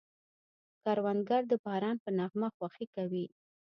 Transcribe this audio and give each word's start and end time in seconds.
کروندګر 0.83 1.41
د 1.47 1.53
باران 1.65 1.95
په 2.03 2.09
نغمه 2.17 2.47
خوښي 2.55 2.85
کوي 2.95 3.25